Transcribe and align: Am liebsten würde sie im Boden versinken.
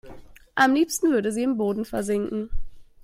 Am 0.55 0.73
liebsten 0.73 1.11
würde 1.11 1.31
sie 1.31 1.43
im 1.43 1.57
Boden 1.57 1.85
versinken. 1.85 2.49